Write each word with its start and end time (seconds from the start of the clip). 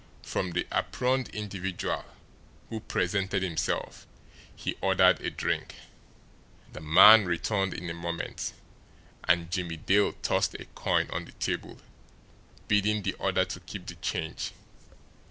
From 0.23 0.53
the 0.53 0.65
aproned 0.71 1.29
individual 1.29 2.03
who 2.71 2.79
presented 2.79 3.43
himself 3.43 4.07
he 4.55 4.75
ordered 4.81 5.21
a 5.21 5.29
drink. 5.29 5.75
The 6.73 6.79
man 6.81 7.25
returned 7.25 7.75
in 7.75 7.87
a 7.87 7.93
moment, 7.93 8.53
and 9.25 9.51
Jimmie 9.51 9.77
Dale 9.77 10.13
tossed 10.23 10.55
a 10.55 10.65
coin 10.73 11.07
on 11.11 11.25
the 11.25 11.33
table, 11.33 11.77
bidding 12.67 13.03
the 13.03 13.15
other 13.19 13.45
keep 13.45 13.85
the 13.85 13.93
change. 13.93 14.53